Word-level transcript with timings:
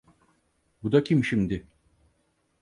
Bu 0.83 0.91
da 0.91 1.03
kim 1.03 1.23
şimdi? 1.23 1.67